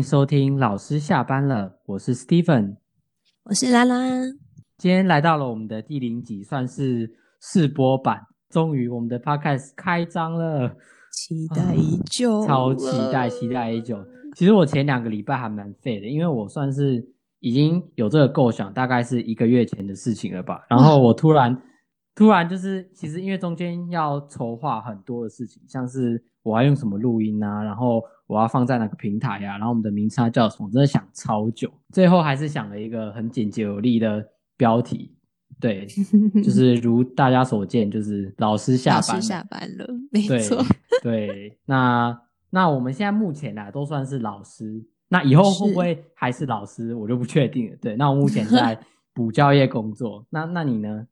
[0.00, 2.76] 迎收听老师下班了，我是 Stephen，
[3.44, 3.94] 我是拉拉。
[4.78, 8.18] 今天来到了我们的第零集，算是试播版，
[8.48, 10.74] 终于我们的 Podcast 开张了，
[11.12, 14.02] 期待已久，超期待，期待已久。
[14.34, 17.06] 其实我前两个礼拜还蛮废的，因为我算是
[17.40, 20.64] 已经有这个构想，大概是一个月前的事情了吧。
[20.70, 21.54] 然后我突然，
[22.14, 34.26] 突然就是，其实因为中间要筹划很多的事情，像是我要用什么录音啊，然后我要放在哪个平台呀，然后我们的名称叫什么，真的想超久，最后还是想了一个很简洁有力的
[34.56, 35.14] 标题。
[35.60, 35.86] 对，
[36.42, 40.62] 就是如大家所见，就是老师下班，下班了，没错。
[41.02, 42.20] 对，那。
[42.52, 44.84] 那我们现在目前呢，都算是老师。
[45.08, 47.76] 那以后会不会还是老师，我就不确定了。
[47.80, 48.76] 对，那我目前在
[49.14, 50.26] 补教业工作。
[50.30, 51.06] 那那你呢？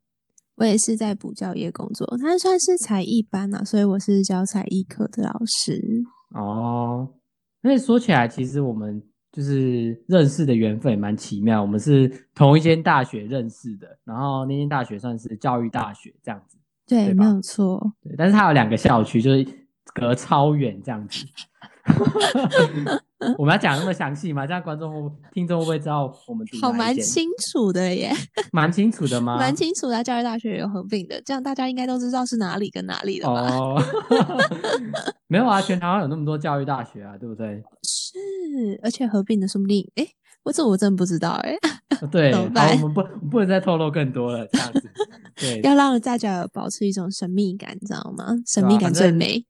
[0.59, 5.81] 我也是在补教业工作，他算是才艺班啊，所以我是教才艺课的老师。
[6.35, 7.07] 哦，
[7.61, 9.01] 那说起来，其实我们
[9.31, 11.61] 就是认识的缘分也蛮奇妙。
[11.61, 16.57] 我们是同一间大学认识的，然后那间大学算是教育大学这样子。
[16.85, 17.93] 对，没有错。
[18.03, 19.47] 对，但是它有两个校区，就是。
[19.91, 21.25] 隔超远这样子，
[23.37, 24.47] 我们要讲那么详细吗？
[24.47, 26.45] 这样观众、听众会不会知道我们？
[26.61, 28.11] 好，蛮清楚的耶，
[28.53, 29.37] 蛮清楚的吗？
[29.37, 33.41] 蛮清楚的，教育大学有合并的，这样大家应该都知道是哪里跟哪里了吧？
[33.55, 33.83] 哦，
[35.27, 37.61] 没有啊，全台湾有那么多教育大学啊，对不对？
[37.83, 40.07] 是，而且合并的说不定，哎，
[40.43, 41.57] 我这我真不知道哎。
[42.09, 42.41] 对，好，
[42.81, 44.89] 我们不不能再透露更多了，这样子。
[45.35, 48.33] 对，要让大家保持一种神秘感，你知道吗？
[48.47, 49.43] 神秘感最美。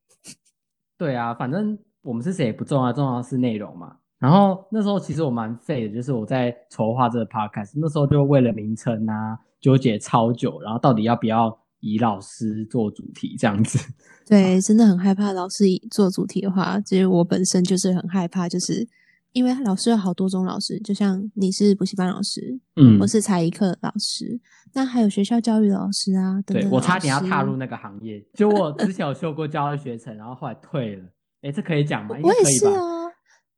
[0.97, 1.77] 对啊，反正
[2.09, 3.95] 我们是谁也不重要，重要的是内容嘛。
[4.17, 13.77] 然后那时候其实我蛮废的，就是我在筹划这个 podcast，那时候就为了名称啊纠结超久，然后到底要不要以老师做主题这样子。
[14.27, 18.85] 对，真的很害怕老师做主题的话，其实我本身就是很害怕，就是
[19.33, 24.39] 因为老师有好多种老师，就像你是补习班老师，嗯，我是才艺课老师，
[24.73, 26.41] 那还有学校教育老师啊。
[26.41, 31.03] 对我差点要踏入那个行业，就我之前有修过教育学程，然后后来退了。
[31.41, 32.15] 哎，这可以讲吗？
[32.21, 33.11] 我也是啊，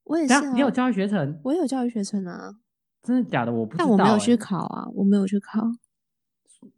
[0.04, 0.52] 我也是。
[0.52, 1.40] 你有教育学程？
[1.44, 2.56] 我有教育学程啊。
[3.02, 3.52] 真的假的？
[3.52, 3.86] 我不知道。
[3.86, 5.62] 但我没有去考啊，我没有去考。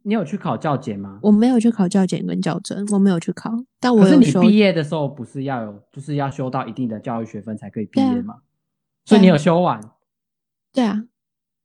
[0.03, 1.19] 你有去考教检吗？
[1.21, 3.51] 我没有去考教检跟教证，我没有去考。
[3.81, 8.35] 但我是你毕业的时候不是要有，就是要修到一定的教育学分才可以毕业吗？
[9.03, 9.81] 所以你有修完？
[10.71, 11.03] 对啊。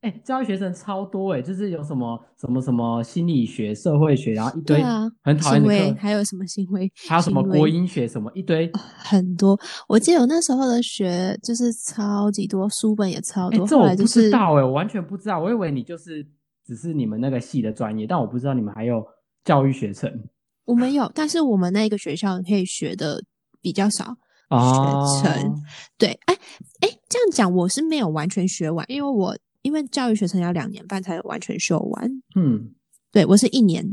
[0.01, 4.81] 哎，教育学生超多哎，就是有什么什么什么心理学、社会学，然后一堆
[5.21, 9.59] 很讨厌的课，还有什么行为，还有什么国音学，什么一堆很多。
[9.89, 13.67] 我记得我那时候的学就是超级多，书本也超多。
[13.67, 16.25] 这我不知道哎，我完全不知道，我以为你就是
[16.65, 19.05] 只是你们那个系的专业，但我不知道你们还有
[19.43, 20.09] 教育学程。
[20.63, 23.21] 我们有，但是我们那个学校可以学的
[23.59, 24.15] 比较少。
[24.49, 25.55] 学程
[25.97, 26.33] 对，哎
[26.79, 29.37] 哎，这样讲我是没有完全学完，因为我。
[29.61, 32.71] 因为教育学程要两年半才完全修完，嗯，
[33.11, 33.85] 对我是一年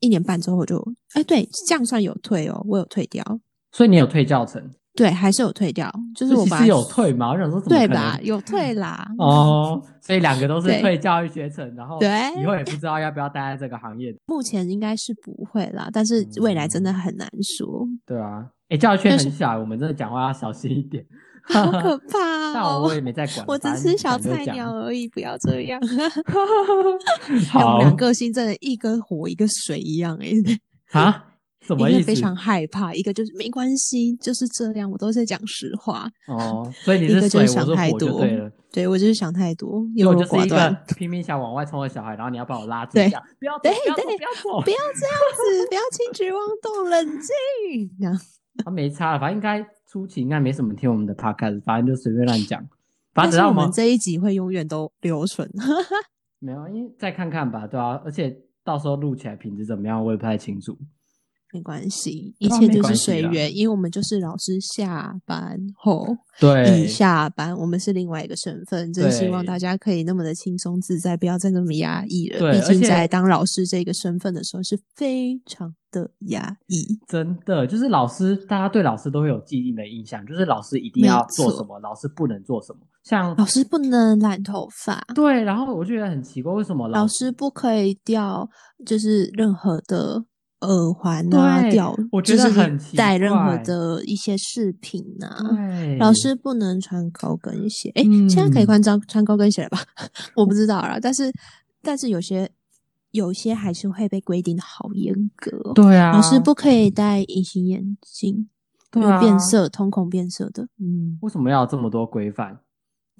[0.00, 0.82] 一年半之后就，
[1.14, 3.22] 哎，对，这样算有退哦，我有退掉，
[3.72, 8.18] 所以你有退教程，对，还是有退掉，就是我其实有退嘛，我想说对吧？
[8.22, 12.08] 有退啦， 哦，所以两个都是退教育学程，然后对，
[12.40, 21.04] 以后也不知道要不要待在这个行业，目前应该是不会啦，但是未来真的很难说，对啊，哎，教育圈很小，我们真的讲话要小心一点。
[21.42, 22.52] 好可怕！
[22.54, 25.80] 但我也没在管，我只是小菜鸟而已，不要这 样。
[27.50, 30.30] 好，两个心真的一个火一个水一样哎。
[30.92, 31.26] 啊？
[31.60, 32.06] 什 么意思？
[32.06, 32.92] 非常害怕。
[32.94, 36.08] 一个就是没关系，就是这样，我都在讲实话。
[36.26, 38.20] 哦，所以你是水，想太多。
[38.20, 43.08] 对了，对我就是想太多，因为我就是一个拼命想往外冲的小孩，然后你要把我拉住，对，
[43.38, 47.90] 不要对对，不要走，不要这样子，不要轻举妄动，冷静。
[48.00, 48.18] 这样，
[48.64, 49.64] 他没差，反正应该。
[49.90, 52.64] 初期应该没什么听我们的 podcast，反正就随便乱讲。
[53.12, 55.50] 反正我们这一集会永远都留存。
[56.38, 60.78] 没有，因为再看看吧，对啊，而且到时候录起来品质怎么样，我也不太清楚。
[61.52, 66.06] 没关系，一切都是随缘，因为我们就是老师下班后，
[66.38, 72.52] 对，下班，我们是另外一个身份，真希望大家可以那么的轻松自在，不要再那么压抑了。
[72.52, 76.86] 毕竟在当老师这个身份的时候是非常的压抑。
[77.08, 88.48] 真的，就是老师，大家对老师都会有既定的印象，就是老师一定要做什么，老师不能做什么，像老师不能染头发，对，然后我就觉得很奇怪，为什么老师不可以掉，
[88.86, 90.24] 就是任何的。
[90.60, 95.42] 耳环啊，掉，我觉得很戴任何的一些饰品啊。
[95.98, 99.78] 老师不能穿高跟鞋，哎，现在可以穿穿穿高跟鞋了吧？
[100.36, 101.32] 我不知道啦，但是
[101.82, 102.50] 但是有些
[103.10, 105.72] 有些还是会被规定的好严格。
[105.74, 108.48] 对啊，老师不可以戴隐形眼镜，
[108.90, 110.68] 对，变色，瞳孔变色的。
[110.78, 112.58] 嗯，为什么要这么多规范？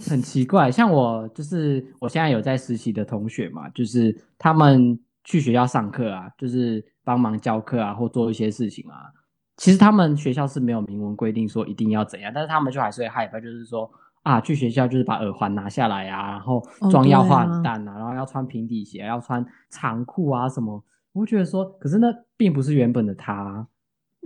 [0.09, 0.71] 很奇怪。
[0.71, 9.13] 像我就是我现在有在实习的同学嘛，就是他们去学校上课啊，就是帮忙教课啊，或做一些事情啊。
[9.57, 13.91] 其实他们学校是没有明文规定说一定要怎样，但是他们就还是会害怕，就是说
[14.23, 20.83] 啊，去学校就是把耳环拿下来啊，然后妆要化很淡啊，然后要穿平底鞋，要穿长裤啊什么。
[21.13, 22.07] 我觉得说，可是那
[22.37, 23.67] 并不是原本的他。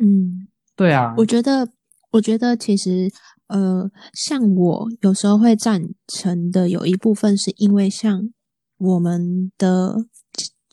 [0.01, 0.47] 嗯，
[0.77, 1.15] 对啊。
[1.17, 1.69] 我觉得，
[2.13, 3.11] 我觉得其实，
[3.49, 8.31] 呃，像我有时候会赞成的，有一部分是因为像
[8.79, 9.97] 我们的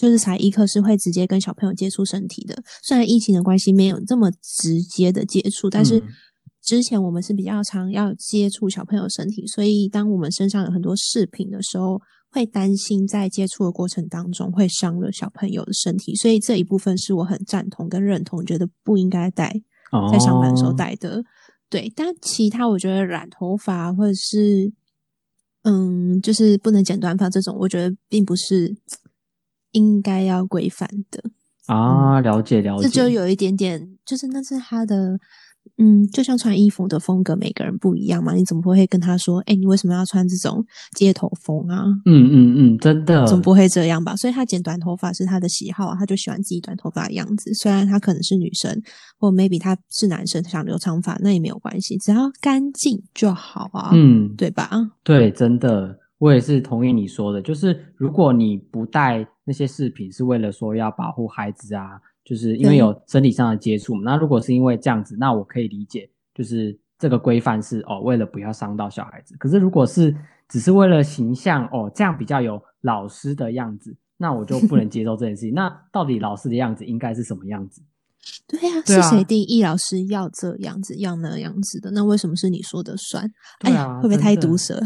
[0.01, 2.63] 就是才艺课是会直接跟小朋友接触身体的。
[2.81, 6.01] 虽然疫情的关系没有这么直接的接触，但是
[6.63, 12.01] 之前我们是比较常要接触小朋友身体，所以当我们身上有很多饰品的时候。
[12.33, 19.53] 会担心在接触的过程当中会伤了小朋友的身体，所以这一部分是我很赞同跟认同，觉得不应该戴
[20.09, 21.21] 在上班的时候戴的。
[21.69, 24.71] 对，但其他我觉得染头发或者是
[25.63, 28.73] 嗯，就是不能剪短发这种，我觉得并不是
[29.71, 31.23] 应该要规范的
[31.67, 32.19] 啊。
[32.21, 35.17] 了解了解，这就有一点点，就是那是他的。
[35.77, 38.33] 嗯，就像穿衣服的风格，每个人不一样嘛。
[38.33, 40.63] 你怎么不会跟他说，哎，你为什么要穿这种
[40.95, 41.85] 街头风啊？
[42.05, 44.15] 嗯嗯嗯，真的，总不会这样吧？
[44.15, 47.53] 所以他剪短头发是他的喜好，他就喜欢自己短头发的样子。
[47.53, 48.75] 虽然他可能是女生，
[49.19, 53.91] 或 maybe 他是男生想留长发，那也没有关系，只要干净就好啊。
[53.93, 54.71] 嗯，对吧？
[55.03, 57.41] 对，真的，我也是同意你说的。
[57.41, 61.99] 就是如果你不戴那些饰品，是为了说要保护孩子啊。
[62.23, 69.35] 就是因为有身体上的接触，那如果是因为这样子，那我可以理解，就是这个规范是哦，为了不要伤到小孩子。
[69.37, 70.15] 可是如果是
[70.47, 75.53] 只是为了形象哦，这样比较有老师的样子，那我就不能 接受这件事情。
[75.53, 77.81] 那到底老师的样子应该是什么样子？
[78.47, 81.89] 对呀，是谁定义老师要这样子要那样子的？
[81.89, 83.27] 那为什么是你说的算？
[83.61, 84.79] 哎呀，会不会太毒舌？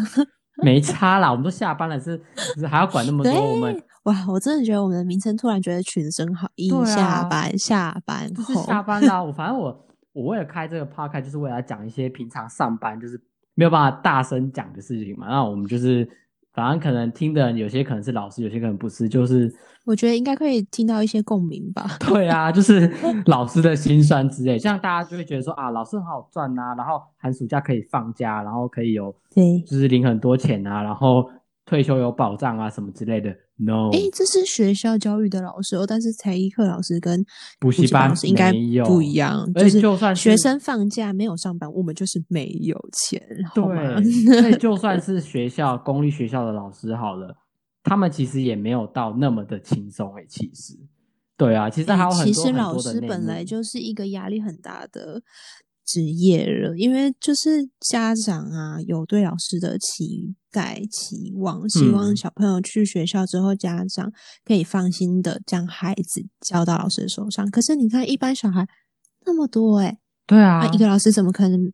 [0.64, 2.22] 没差啦，我们都下班了，是
[2.56, 3.34] 是还要管那么多？
[3.34, 3.84] 我们。
[4.04, 9.22] 哇，我真的觉得我们的名称突然觉得取的真好，一下班下班就是下班啦。
[9.24, 13.20] 我反正我我为了开这个 podcast，就是为了讲一些平常上班就是
[13.56, 15.28] 没有办法大声讲的事情嘛。
[15.28, 16.08] 那我们就是
[16.54, 19.52] 反正可能听的有些可能是老师，有些可能不是，就是
[19.86, 21.86] 我觉得应该可以听到一些共鸣吧。
[22.08, 22.92] 对啊，就是
[23.28, 31.30] 老师的辛酸之类，像大家就会觉得说啊，老师很好赚呐，然后寒暑假可以放假，然后可以有对，就是领很多钱啊，然后
[31.66, 33.34] 退休有保障啊什么之类的。
[33.58, 37.24] no，哎，这是学校教育的老师哦，但是才艺课老师跟
[37.58, 38.52] 补习班老师应该
[38.84, 39.50] 不一样。
[39.54, 43.22] 就是就算学生放假没有上班，我们就是没有钱，
[43.54, 43.64] 对。
[44.42, 47.34] 所以就算是学校公立学校的老师好了，
[47.86, 50.78] 他们其实也没有到那么的轻松哎，其实，
[51.38, 55.24] 对啊，其实还有很多其实老师本来就是一个压力很大的。
[55.88, 64.12] 职业了，因为就是家长啊，有对老师的期待、期望，希望小朋友去学校之后，家长
[64.44, 67.48] 可以放心的将孩子交到老师的手上。
[67.52, 68.68] 可是你看，一般小孩
[69.28, 71.72] 那么多，哎，对啊，一个老师怎么可能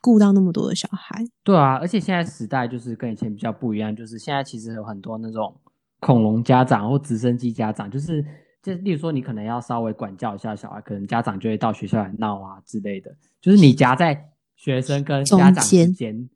[0.00, 1.24] 顾到那么多的小孩？
[1.42, 5.54] 对啊，而且现在时代就是跟以前比较不一样，就是现在其实有很多那种
[6.00, 8.24] 恐龙家长或直升机家长，就是。
[8.60, 13.08] 就例如说，你可能要稍微管教一下小孩，可能家长就会到学校来闹啊之类的。
[13.40, 16.28] 就是你夹在学生跟家长之间，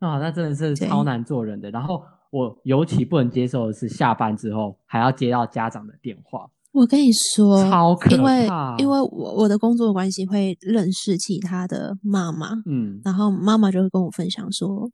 [0.00, 1.70] 啊，那真的是超难做人的。
[1.70, 6.50] 然后我尤其不能接受的是，下班之后还要接到家长的电话。
[6.72, 8.16] 我跟你说，超可怕。
[8.16, 8.46] 因为
[8.78, 14.90] 因为我我的工作关系会认识其他的妈妈，嗯，然后妈妈就会跟我分享说，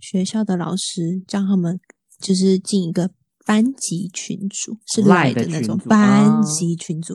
[0.00, 1.78] 学校的老师叫他们
[2.20, 3.10] 就是进一个。
[3.46, 7.14] 班级群组是赖的那种班级群组，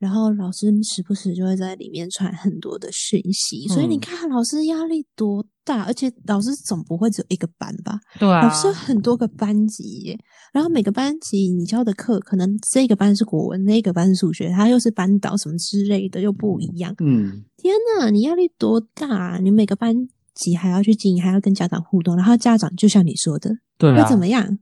[0.00, 8.00] 然后老师时不时就会在里面传很多的讯息，所以你看老师压力多大，而且老师总不会只有一个班吧？
[8.18, 10.18] 对啊，老师很多个班级耶，
[10.54, 16.94] 然后每个班级你教的课，可能这个班是国文，那个班是数学，他又是班导什么之类的又不一样。
[17.00, 19.06] 嗯，天呐，你压力多大？
[19.06, 19.94] 啊你每个班
[20.34, 24.58] 级还要去经营，还要跟家长互动，然后家长就像你说的，对会怎么样？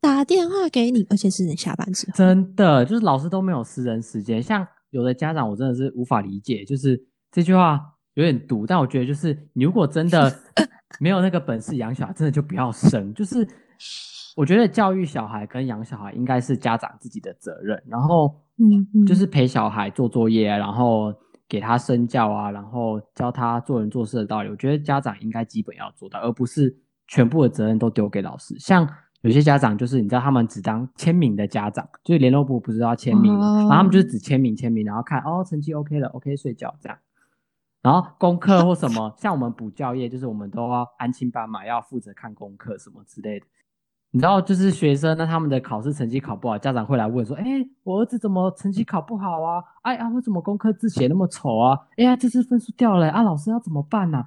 [0.00, 2.12] 打电话给你，而且是你下班之后。
[2.16, 4.40] 真的，就是老师都没有私人时间。
[4.40, 4.64] 像
[4.96, 6.98] 有的家长，我真的是无法理解，就是
[7.30, 7.78] 这句话
[8.14, 8.66] 有点毒。
[8.66, 10.32] 但我觉得，就是你如果真的
[10.98, 13.12] 没有那个本事养小孩，真的就不要生。
[13.12, 13.46] 就是
[14.34, 17.80] 我觉得教育小孩跟养小孩应该是家长自己的责任。
[17.86, 21.12] 然后，嗯，就是陪小孩做作业，然后
[21.46, 24.48] 给他身教啊，然后教他做人做事的道理。
[24.48, 26.74] 我觉得家长应该基本要做到，而不是
[27.06, 28.58] 全部的责任都丢给老师。
[28.58, 28.88] 像。
[29.26, 36.96] 有些家长就是你知道，他们只当签名的家长，就是联络部不是要签名，然后他们就是只签名签名，然后看哦成绩 OK 了，OK 睡觉这样。
[37.82, 43.46] 然后功课或什么， 像我们补教业，就是我们都要安亲班嘛，要负责看功课什么之类的。
[44.12, 47.44] 你知道，就是学生那他们的考试成绩考不好，家长会来问说：“哎，
[47.82, 49.62] 我儿子怎么成绩考不好啊？
[49.82, 51.76] 哎呀，我怎么功课字写那么丑啊？
[51.96, 54.24] 哎呀，这次分数掉了啊，老师要怎么办呢？”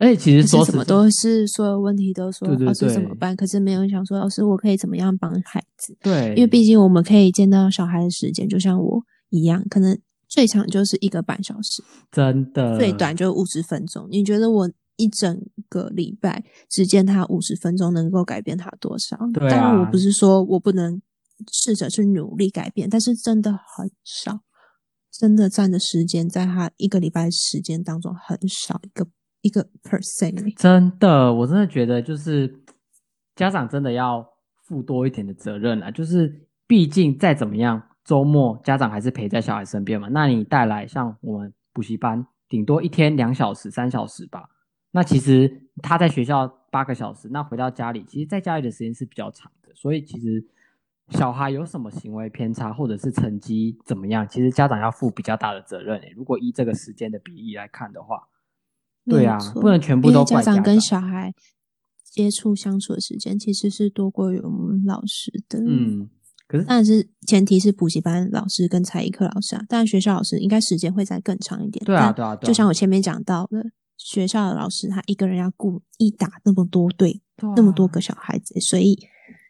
[0.00, 5.96] 哎，其实说什么都是所有问题都说老师怎么办，可是没有想说老师我可以怎么样帮孩子？
[6.02, 9.96] 对，因为毕竟我们可以见到小孩的时间，就像我一样，可能
[10.28, 14.08] 最长就是一个半小时，真的，最短就五十分钟。
[14.10, 14.70] 你觉得我？
[14.96, 15.40] 一整
[15.70, 19.16] 个礼拜只见他五十分钟，能够改变他多少？
[19.32, 21.00] 当然，我不是说我不能
[21.50, 24.40] 试着去努力改变，但是真的很少，
[25.10, 29.06] 真的占的时间在他一个礼拜时间当中很少一个
[29.42, 30.54] 一个 percent。
[30.56, 32.62] 真的，我真的觉得就是
[33.36, 34.26] 家长真的要
[34.64, 35.90] 负多一点的责任啊！
[35.90, 40.08] 就是毕竟再怎么样，周末家长还是陪在小孩身边嘛。
[40.08, 44.48] 那你带来像我们补习班，顶多一天两小时、三小时吧。
[44.92, 49.72] 那其实他在学校八个小时，那回到家里，其实在家里的时间是比较长的。
[49.74, 50.44] 所以其实
[51.08, 56.00] 小孩有什么行为偏差，或者是成绩怎么样，其实家长要负比较大的责任。
[56.14, 58.28] 如果依这个时间的比例来看的话，
[59.06, 60.62] 对啊，不能全部都怪家长。
[60.62, 61.32] 跟小孩
[62.04, 65.58] 接触相处的时间其实是多过于我们老师的。
[65.60, 66.08] 嗯，
[66.46, 71.84] 可是但是前提是补习班老师跟才艺课老师啊，当然学校老师应该时间会再更长一点。
[71.84, 73.70] 对啊，对啊，就像我前面讲到的。
[74.02, 77.20] 学校的老师他一个人要顾一打那么多队，
[77.54, 78.98] 那么多个小孩子，所以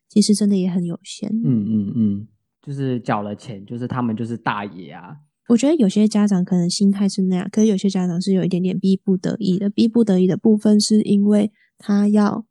[0.09, 1.31] 其实真的也很有限。
[1.31, 2.29] 嗯嗯嗯，
[2.61, 5.15] 就是缴了钱，就是他们就是大爷啊。
[5.51, 9.69] 我觉得有些家长可能心态是那样，可是有些家长是有一点点逼不得已的。
[9.69, 12.47] 逼不得已的部分是因为他要。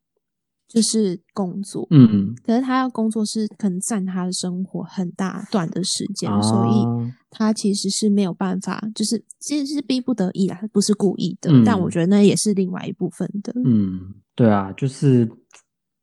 [0.72, 11.52] 就是工作，嗯，可是他要工作是可能占他的生活很大段的时间，所以他其实是没有办法，就是其实是逼不得已啊，不是故意的。
[11.66, 13.52] 但我觉得那也是另外一部分的。
[13.66, 15.28] 嗯，对啊，就是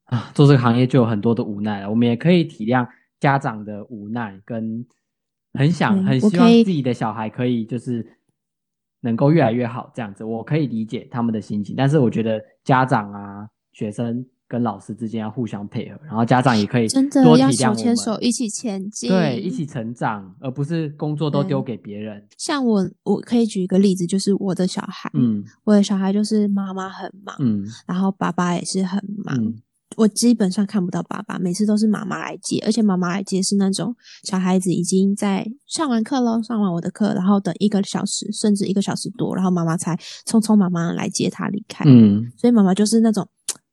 [0.06, 1.88] 啊，做这个行业就有很多的无奈了。
[1.88, 2.84] 我们也可以体谅
[3.20, 4.84] 家长的无奈，跟
[5.56, 8.06] 很想很希望自己的小孩可以就是
[9.00, 11.74] 能够越来越好这样子，我可以理解他们的心情。
[11.76, 14.24] 但是我觉得家长啊，学生。
[14.48, 22.24] 跟老师之间要互相配合，然后家长也可以真的要手牵手一起前进，对，一起成长，而不是工作都丢给别人。
[22.38, 29.36] 像我，我可以举一个例子，就是我的小孩，嗯，我的小孩就是妈妈很忙，嗯，然后爸爸也是很忙，
[29.96, 43.28] 我基本上看不到爸爸，每次都是妈妈来接，而且妈妈来接是那种小孩子已经在上完课喽，上完我的课，然后等一个小时甚至一个小时多，然后妈妈才匆匆忙忙来接他离开，嗯，所以妈妈就是那种。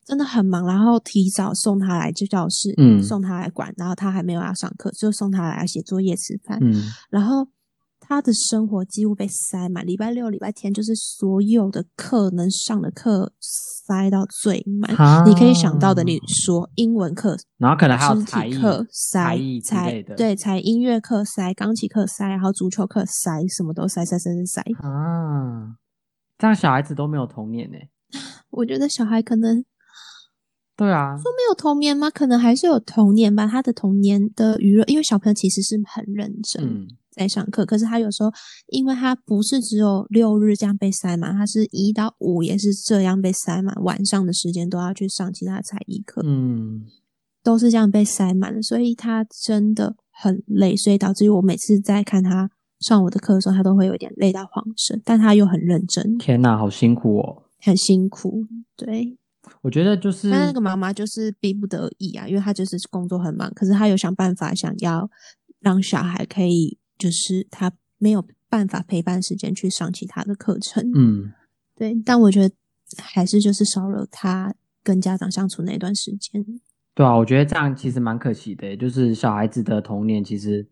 [0.06, 7.48] 真的很忙，然后提早送他来就教室，嗯，送他来管，然后他还没有要上课，就送他来写作业、吃饭，嗯，然后
[8.06, 14.92] 他的生活几乎被塞满，礼拜六、礼拜天就是所有的课能上的课塞到最满，
[15.28, 25.76] 你可以想到的，你说英文课，然后可能还有才艺课塞，才对，才音乐课塞，钢琴课塞，然后足球课塞，什么都塞塞塞塞塞啊！
[26.38, 27.78] 这样小孩子都没有童年呢？
[28.52, 29.64] 我觉得小孩可能。
[30.76, 32.10] 对啊，说没有童年吗？
[32.10, 33.46] 可能还是有童年吧。
[33.46, 38.32] 他的童年的娱乐，因为小朋友其实是很认真在上课，可是他有时候，
[38.68, 46.86] 因为他不是只有六日这样被塞满，他是一到五也是这样被塞满，晚上的时间都要去上其他才艺课，嗯，
[47.44, 56.18] 都是这样被塞满的，所以他真的很累，所以导致于我每次在看他上我的课的时候，他都会有点累到慌神，但他又很认真。
[56.18, 59.18] 天哪，好辛苦哦，很辛苦，对。
[59.62, 65.10] 我觉得就是，那那个妈妈就是逼不得已啊，因为她就是工作很忙，可是她有想办法想要
[65.60, 71.34] 让小孩可以，就是他没有办法陪伴时间去上其他的课程，嗯，
[71.76, 71.94] 对。
[72.06, 72.56] 但我觉得
[72.98, 76.46] 还是就是少了他跟家长相处那段时间。
[76.96, 80.66] 对啊，我觉得这样其实蛮可惜的，就是小孩子的童年其实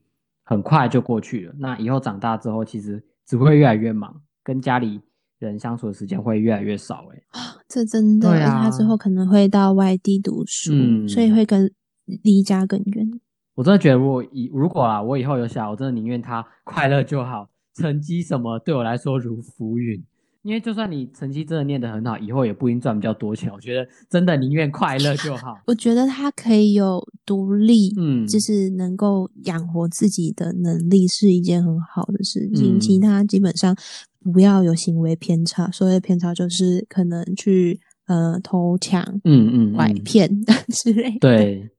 [0.44, 5.02] 很快就过去了，那以后长大之后，其实只会越来越忙，跟家里。
[5.40, 7.24] 人相处的时间会越来越少，哎，
[7.68, 10.72] 这真的，他之后可能会到外地读书，
[11.08, 11.74] 所以会跟
[12.06, 13.20] 离家更远。
[13.62, 20.04] 我真的觉得，如果以如果啊，我以后有小孩，我真的宁愿他 快乐就好，成绩什么对我来说如浮云。
[20.42, 23.54] 因为就算你成绩真的念得很好，以后也不一定赚比较多钱。
[23.54, 25.56] 我觉得真的宁愿快乐就好。
[25.68, 32.80] 我觉得他可以有独立，嗯，就是能够养活自己的能力是一件很好的事情。
[32.80, 33.76] 其他基本上
[34.34, 40.28] 不要有行为偏差，所谓的偏差就是可能去呃偷抢、嗯嗯、拐骗
[40.74, 41.20] 之类。
[41.20, 41.70] 对，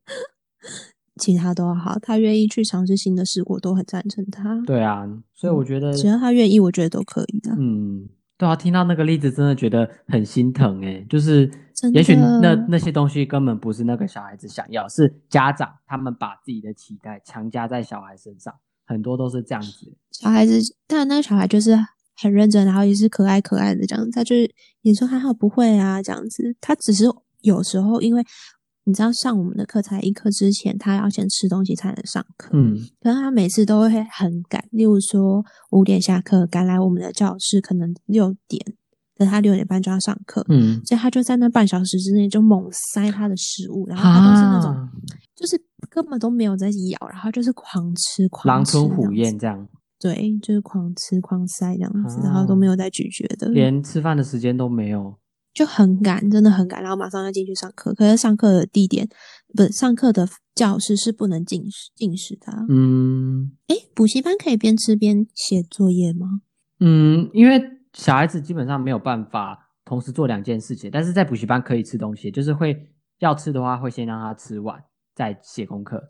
[1.17, 1.97] 其他都好。
[1.99, 4.61] 他愿意去尝试新的事，我都很赞成他。
[4.65, 7.55] 对啊，所以我觉得只要他愿意，我觉得都可以的。
[7.57, 8.07] 嗯。
[8.35, 11.05] 对啊，听到那个例子，真的觉得很心疼哎。
[11.07, 11.49] 就是
[11.93, 18.53] 也许那那些东西根本不是那个小孩子想要，是家长他们把自己的期待强加在小孩身上，
[18.85, 19.95] 很多都是这样子。
[20.11, 21.77] 小孩子，但那个小孩就是
[22.17, 24.11] 很认真，然后也是可爱可爱的这样子。
[24.11, 24.51] 他就是
[24.81, 27.05] 你说还好不会啊这样子，他只是
[27.41, 28.25] 有时候因为。
[28.85, 32.49] 你知道上我们的课才一课之前，他要先吃东西才能上课。
[32.53, 38.61] 嗯，可是他每次都会很赶，例如说五点下课赶来我们的教室，可能六点，
[39.15, 40.45] 等他六点半就要上课。
[40.49, 44.89] 嗯，所以他就在那半小时之内就猛塞他的食物，然后他都是那种，
[45.35, 45.57] 就是
[45.89, 49.67] 根本都没有在咬，然后就是狂吃狂狼吞虎咽这样。
[49.97, 55.15] 对，就是狂吃狂塞这样子，然后都没有在咀嚼的，连吃饭的时间都没有。
[55.53, 57.93] 就很赶，真的很赶，然后马上要进去上课。
[57.93, 59.07] 可是上课的地点
[59.55, 62.51] 不是上课的教室是不能进食进食的。
[62.69, 66.41] 嗯，哎，补习班可以边吃边写作业吗？
[66.79, 67.61] 嗯，因为
[67.93, 74.83] 小孩子基本上没有办法同时做两件事情，但是在补习班可以吃东西，就是会要吃的话会先让他吃完
[75.13, 76.03] 再写功课，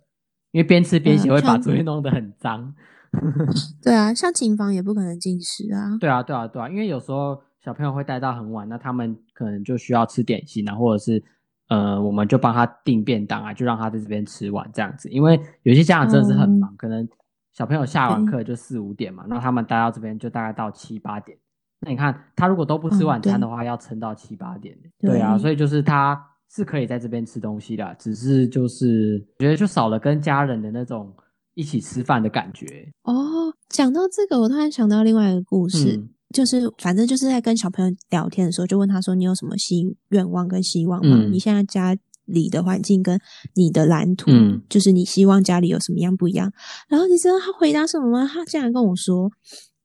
[0.52, 2.74] 因为边吃边写会把作业弄得很脏。
[3.84, 5.98] 对啊，像琴房也不可能进食啊。
[6.00, 7.42] 对啊，对啊，对啊，因为有时候。
[7.64, 11.24] 小朋友会待到很晚，那他们可能就需要吃点心啊，或者是
[11.70, 15.08] 呃，我们就帮他订便当啊，就让他在这边吃完这样子。
[15.10, 17.08] 因为有些家长真的是很忙，可能
[17.54, 21.38] 小朋友下完课就四五点嘛，那他们待到这边就大概到七八点。
[21.80, 24.78] 那你看他如果都不吃晚餐的话，要撑到七八点。
[25.00, 31.16] 对啊，所以就是他是可以在这边吃东西的，只是就是觉得就少了跟家人的那种
[31.54, 32.92] 一起吃饭的感觉。
[33.04, 36.04] 哦，讲到这个，我突然想到另外一个故事。
[36.34, 41.16] 就是反正就是在跟小朋友聊天的时候，就问他说：“你有什么希愿望跟希望吗？
[41.32, 43.18] 你现在家里的环境跟
[43.54, 44.32] 你的蓝图，
[44.68, 46.52] 就是你希望家里有什么样不一样？”
[46.90, 48.28] 然后你知道他回答什么吗？
[48.28, 49.30] 他竟然跟我说：“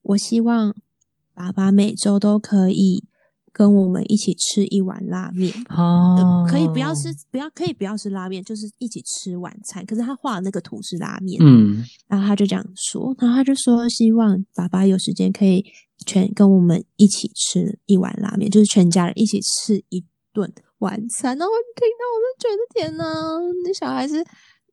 [0.02, 0.74] 我希望
[1.34, 3.04] 爸爸每周都可以。”
[3.52, 9.84] 跟我们一起吃一碗拉面哦，可以不要吃，不要可以不要吃拉面，就是一起吃晚餐。
[9.86, 15.64] 可是他画的那个图是拉面，嗯，然后他就这样说，然后他就说希望爸爸有时间可以
[16.06, 21.36] 全跟我们一起吃一碗拉面，就是全家人一起吃一顿晚餐。
[21.36, 23.04] 然后听到我就觉得天哪，
[23.64, 24.24] 那小孩子。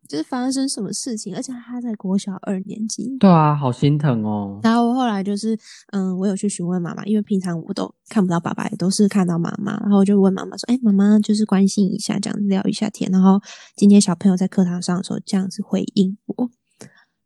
[0.08, 3.18] 就是发生什么事情，而且他在国小二年级。
[3.20, 4.60] 对啊，好心疼哦。
[4.64, 5.58] 然后后来就是，
[5.92, 9.80] 嗯，我有去询问妈妈，因为平常我都看不到爸爸，也都是看到妈妈。
[9.82, 13.40] 然后我就问妈妈说：“哎，妈妈，就是关心一下，这样子聊一下天。”然后
[13.76, 16.50] 今天小朋友在课堂上的时候这样子回应我，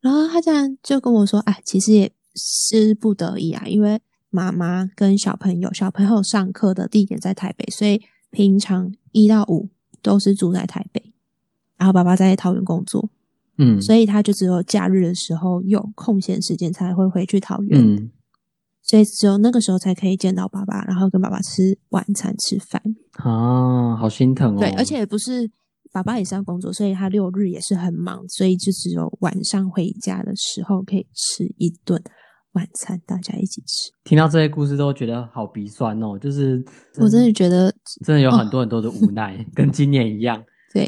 [0.02, 9.70] 然后他这样就跟我说：“哎，其实也是不得已啊，因为妈妈跟小朋友，小朋友上课的地点在台北，所以平常一到五
[10.02, 11.14] 都是住在台北。”
[11.80, 13.10] 然后爸爸在桃园工作，
[13.58, 18.12] 嗯，所以他就只有假日的时候有空闲时间才会回去桃园，嗯，
[18.84, 22.82] 所以只有那个时候才可以见到爸爸，然后跟爸爸吃晚餐吃饭。
[23.14, 24.60] 啊，好心疼哦。
[24.60, 25.50] 对，而且不是
[25.92, 32.02] 爸爸也是要工作，所以他六日也是很忙，所以就只有晚上回家的时候可以吃一顿
[32.54, 33.92] 晚餐，大家一起吃。
[34.04, 36.64] 听到这些故事都觉得好鼻酸哦，就是
[37.00, 37.74] 我真的觉得
[38.06, 40.44] 真的有很多很多的无奈， 跟今年一样。
[40.74, 40.88] 对。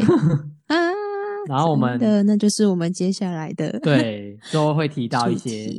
[1.48, 5.72] 然后我们的那就是我们接下来的对，都会提到一些。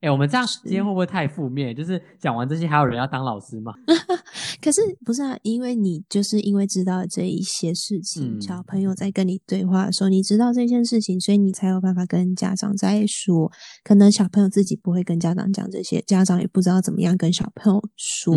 [0.00, 1.74] 哎，我们这样今天会不会太负面？
[1.74, 3.72] 就是讲完这些，还有人要当老师吗？
[4.60, 5.36] 可是不是啊？
[5.42, 13.50] 因为你就是因为知道这一些事情，小朋友在跟你对话的时候，你知道这件事情，所以你才有办法跟家长在说。
[13.82, 18.36] 可能小朋友自己不会跟家长讲这些，家长也不知道怎么样跟小朋友说、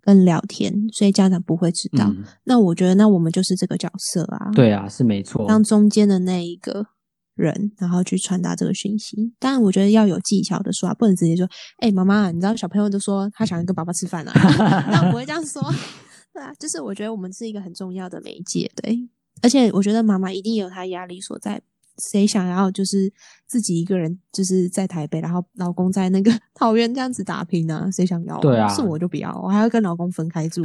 [0.00, 2.10] 跟聊天，所以家长不会知道。
[2.44, 4.50] 那我觉得，那我们就是这个角色啊。
[4.54, 6.86] 对啊，是没错，当中间的那一个。
[7.34, 9.32] 人，然后去传达这个讯息。
[9.38, 14.32] 当然，我觉得要有技巧的说啊，不能直接说：“哎，妈妈，你知道小朋友都说他想要跟爸爸吃饭啊。
[14.90, 15.62] ”那我不会这样说。
[16.32, 19.08] 对啊，就是我觉得我们是一个很重要的媒介，对。
[19.42, 21.62] 而且我觉得妈妈一定有她压力所在。
[22.10, 23.12] 谁想要就是
[23.46, 27.88] 自己一个人就是在台北，然后老公在那个 桃园这样子打拼呢？
[27.92, 28.36] 谁想要？
[28.40, 30.60] 对啊，是我就不要，我还要跟老公分开住。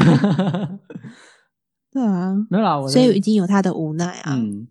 [1.91, 4.33] 对啊，没有啦，所以已经有他的无奈啊。
[4.35, 4.67] 嗯。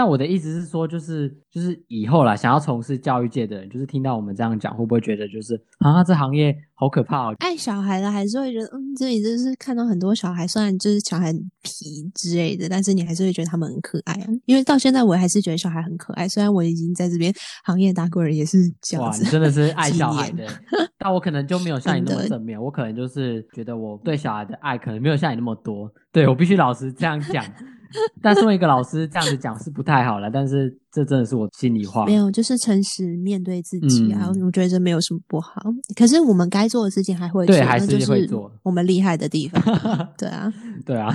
[0.00, 7.34] 但我的意思是说，就是就是以后啦，想要从事教育界的人，就是听到我们这样讲，会不会觉得就是啊，这行业好可怕哦？
[7.40, 14.26] 爱小孩的还是会觉得，嗯，这里就是看到很多小孩，虽然就是小孩皮之类的，但是你还是会觉得他们很可爱啊。
[14.46, 17.30] 因为到现在我还是觉得小孩很可爱，虽然我已经在这边
[17.64, 19.22] 行业打过人，也是这样子。
[19.22, 20.46] 你真的是爱小孩的，
[20.96, 25.92] 但我可能就没有 像你那么正面，我可能就是觉得我对小孩的爱可能没有像你那么多。
[26.10, 27.44] 对我必须老实这样讲。
[28.22, 32.06] 但作为一个老师这样子讲是不太好了，但是这真的是我心里话。
[32.06, 35.62] 没有，就是诚实面对自己啊，我觉得这没有什么不好。
[35.96, 38.50] 可是我们该做的事情还会做，还是会做。
[38.62, 39.62] 我们厉害的地方，
[40.16, 40.52] 对啊，
[40.84, 41.14] 对啊，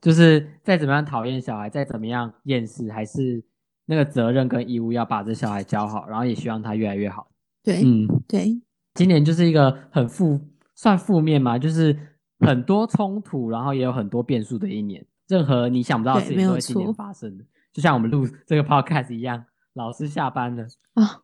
[0.00, 3.42] 就是再怎么样讨厌小孩，再怎么样厌世，还是
[3.86, 7.28] 那个责任跟义务要把这小孩教好，然后也希望他越来越好。
[7.62, 8.60] 对，嗯，对。
[8.94, 10.38] 今年就是一个很负，
[10.74, 11.96] 算负面嘛，就是
[12.40, 15.02] 很多冲突，然后也有很多变数的一年。
[15.28, 19.44] 任何你想不到的事情都会发生的，就像我们录这个 podcast 一样。
[19.74, 21.22] 老师下班了啊，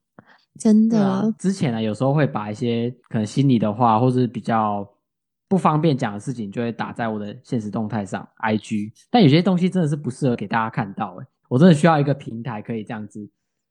[0.58, 1.30] 真的。
[1.38, 4.88] 之前呢，有时候会把一些可能心里的话，或是比较
[5.48, 8.90] 不方便讲的事情，就会打在我的现实动态上，IG。
[9.10, 13.28] 但有些东西真的是不适合给大家看到，哎，我真的需要一个平台可以这样子。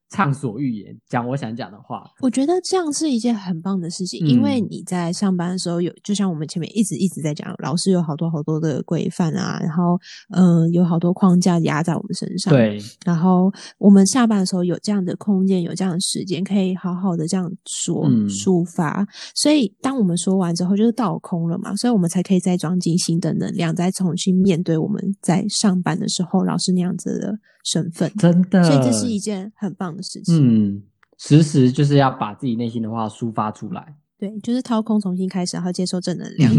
[0.10, 2.04] 畅所欲言，讲我想讲的话。
[2.22, 10.00] 我觉得这样是一件很棒的事情，因为你在上班的时候有，就像我们前面一直一直在讲，老师有好多好多的规范啊，然后
[10.34, 12.54] 嗯，有好多框架压在我们身上。
[12.54, 12.80] 对。
[13.06, 19.06] 然后我们下班的时候有这样的空间，有这样的时间，可以好好的这样说抒发。
[19.36, 27.38] 所以当我们说完之后，就是倒空了嘛，所以我们才可以再装进新的能量，再重新面对我们在上班的时候老师那样子的。
[27.68, 30.36] 身份真的，所以这是一件很棒的事情。
[30.38, 30.84] 嗯，
[31.18, 33.96] 时时就是要把自己内心的话抒发出来。
[34.18, 36.50] 对，就是掏空，重新开始，然后接受正能量，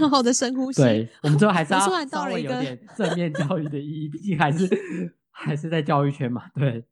[0.00, 0.80] 好好的深呼 吸。
[0.80, 4.66] 对，我们最后还是要稍微有点正面教育的意义，毕竟还是
[5.30, 6.44] 还是在教育圈嘛。
[6.54, 6.82] 对，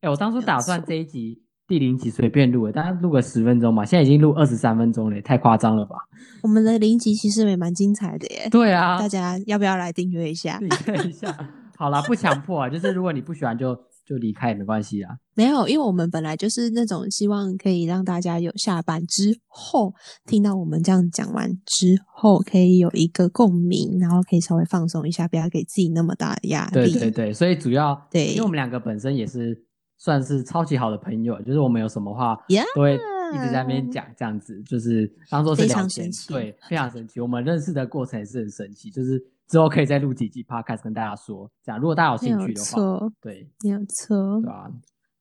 [0.00, 5.96] 哎，我当初打算这一集第零集随便录，大家录个十分钟嘛，现在已经录二十三分钟了，太夸张了吧？
[6.42, 8.48] 我们的零集其实也蛮精彩的耶。
[8.50, 10.58] 对啊，大家要不要来订阅一下？
[10.58, 11.63] 订阅一下。
[11.76, 13.74] 好啦，不强迫啊，就是如果你不喜欢，就
[14.06, 15.16] 就离开也没关系啊。
[15.34, 19.92] 没有，因为我们本来就是那种希望可以让大家有下班之后
[20.26, 26.72] 听到我们这样讲完之后，可以有一个共鸣，然后可以稍微放松一下，不要给自己那么大的压力。
[26.72, 29.64] 对对对，所以主要对，因为我们两个本身也是
[29.98, 32.36] 算是超级好的朋友，就是我们有什么话
[32.76, 36.08] 都会一直在那边讲，这样子就是当做是聊天。
[36.28, 37.20] 对，非常神奇。
[37.20, 39.20] 我们认识的过程也是很神奇，就是。
[39.48, 44.70] 之后可以再录几集 podcast 跟大家说，这样如果大家有兴趣的话，对，没有错，对啊，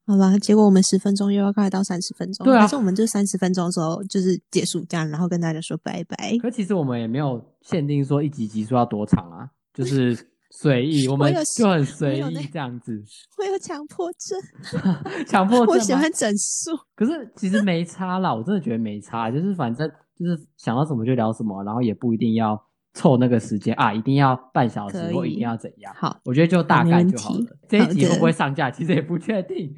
[0.05, 6.37] 好吧，结果我们十分钟又要快到三十分钟，对啊，还是我们就三十分钟的时候就是结束这样，然后跟大家说拜拜。
[6.41, 10.17] 可其实我们也没有限定说一集集数要多长啊，就是
[10.51, 12.93] 随意， 我们就很随意这样子。
[13.39, 16.71] 我有强迫症，强迫 症，我喜欢整数。
[16.95, 22.61] 可是其实没差啦，我真的觉得没差，就是反正就是想到什么就聊什么，然后也不一定要。
[22.93, 25.93] 凑那个时间啊，一定要半小时或一定要怎样？
[25.95, 27.45] 好，我觉得就大概就好了。
[27.67, 29.73] 这一集会不会上架，其实也不确定。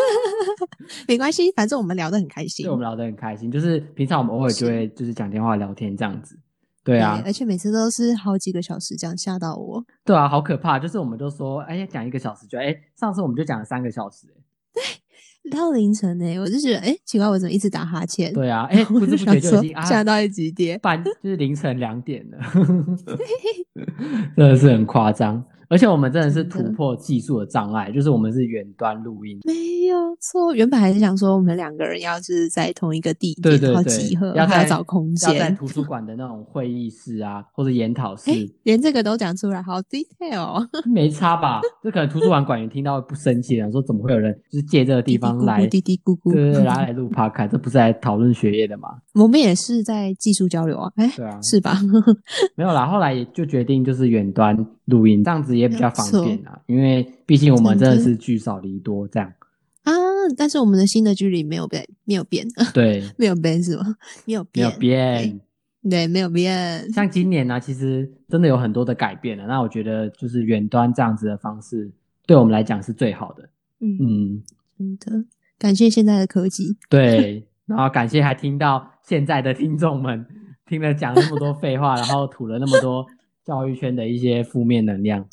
[1.08, 2.64] 没关系，反正我们聊得很开心。
[2.64, 6.38] 对，我们聊得很开心，就是平常我们偶尔就会就是讲电话聊天这样子。
[6.84, 9.84] 对啊，而且每次都是好几个小时这样吓到我。
[10.04, 10.78] 对啊，好可怕！
[10.78, 14.26] 就是我们都说，哎，讲一个小时就哎，上次我们就讲了三个小时。
[14.72, 14.82] 对。
[15.50, 18.32] 到凌晨呢，我就觉得哎，奇怪，我怎么一直打哈欠？
[18.32, 20.78] 对啊， 哎，不知不觉就已经吓到几点？
[20.80, 22.38] 半就是凌晨两点了，
[24.36, 25.42] 真的是很夸张。
[25.68, 29.52] 而且我们真的是突破技术的障碍，就是我们是远端录音，没
[29.86, 30.54] 有错。
[30.54, 38.30] 原本还是想说，我们两个人要是在同一个地点，然后集合，要找空间，要在图书馆的那种会议室啊，或者研讨 室，
[38.62, 40.66] 连这个都讲出来，好 detail。
[40.86, 41.60] 没差吧？
[41.82, 48.88] 这可能图书馆馆员听到不生气了，说怎么会有人就是借这个地方来嘀嘀咕咕，对对， 来来录 podcast，这不是来讨论学业的吗？
[49.14, 51.78] 我们也是在技术交流啊，哎，对啊，是吧？
[52.54, 54.56] 没有啦，后来也就决定就是远端。
[54.86, 59.45] 录音这样子也比较方便啊，因为毕竟我们真的是聚少离多这样啊。
[60.36, 63.96] 但是我们的新的距离没有变，没有变，对， 没有变是吗？
[64.24, 65.40] 没有变，没有变，
[65.90, 66.92] 对，没有变。
[66.92, 69.46] 像今年呢，其实真的有很多的改变了。
[69.46, 71.92] 那我觉得就是远端这样子的方式，
[72.26, 73.48] 对我们来讲是最好的。
[73.80, 74.42] 嗯
[74.78, 76.76] 嗯，真的感谢现在的科技。
[76.88, 80.26] 对，然后感谢还听到现在的听众们
[80.66, 83.06] 听了讲那么多废话，然后吐了那么多。
[83.46, 85.24] 教育圈的一些负面能量，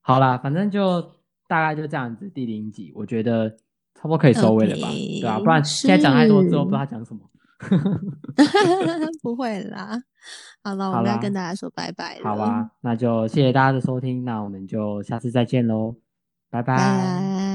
[0.00, 1.02] 好啦，反正就
[1.46, 2.30] 大概就这样子。
[2.30, 3.54] 第零集，我觉得
[4.02, 5.38] 差不多可以收尾了吧，对啊？
[5.38, 7.20] 不然现在讲太多之后，不知道讲什么。
[9.22, 10.02] 不会啦，
[10.64, 12.24] 好了，我们要跟大家说拜拜了。
[12.24, 15.94] 好吧，那就谢谢大家的收听，那我们就下次再见喽，
[16.50, 17.51] 拜拜。